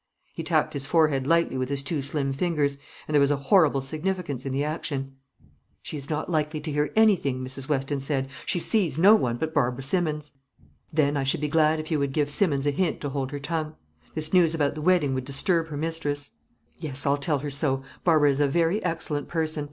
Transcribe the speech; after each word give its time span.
He 0.33 0.41
tapped 0.41 0.73
his 0.73 0.87
forehead 0.87 1.27
lightly 1.27 1.59
with 1.59 1.69
his 1.69 1.83
two 1.83 2.01
slim 2.01 2.33
fingers, 2.33 2.79
and 3.07 3.13
there 3.13 3.21
was 3.21 3.29
a 3.29 3.35
horrible 3.35 3.83
significance 3.83 4.47
in 4.47 4.51
the 4.51 4.63
action. 4.63 5.17
"She 5.83 5.95
is 5.95 6.09
not 6.09 6.27
likely 6.27 6.59
to 6.59 6.71
hear 6.71 6.91
anything," 6.95 7.45
Mrs. 7.45 7.69
Weston 7.69 7.99
said; 7.99 8.27
"she 8.43 8.57
sees 8.57 8.97
no 8.97 9.13
one 9.13 9.37
but 9.37 9.53
Barbara 9.53 9.83
Simmons." 9.83 10.31
"Then 10.91 11.15
I 11.15 11.23
should 11.23 11.39
be 11.39 11.47
glad 11.47 11.79
if 11.79 11.91
you 11.91 11.99
would 11.99 12.13
give 12.13 12.31
Simmons 12.31 12.65
a 12.65 12.71
hint 12.71 12.99
to 13.01 13.09
hold 13.09 13.29
her 13.29 13.39
tongue. 13.39 13.75
This 14.15 14.33
news 14.33 14.55
about 14.55 14.73
the 14.73 14.81
wedding 14.81 15.13
would 15.13 15.25
disturb 15.25 15.67
her 15.67 15.77
mistress." 15.77 16.31
"Yes, 16.79 17.05
I'll 17.05 17.15
tell 17.17 17.37
her 17.37 17.51
so. 17.51 17.83
Barbara 18.03 18.31
is 18.31 18.39
a 18.39 18.47
very 18.47 18.83
excellent 18.83 19.27
person. 19.27 19.59